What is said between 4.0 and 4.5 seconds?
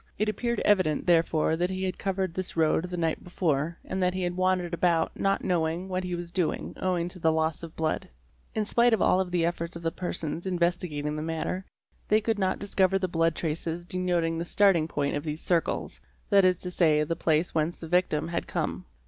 that he had